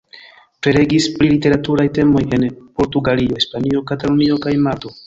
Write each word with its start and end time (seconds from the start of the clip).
Prelegis 0.67 1.09
pri 1.17 1.29
literaturaj 1.33 1.87
temoj 1.99 2.25
en 2.39 2.49
Portugalio, 2.81 3.39
Hispanio, 3.45 3.89
Katalunio 3.95 4.45
kaj 4.49 4.61
Malto. 4.69 4.99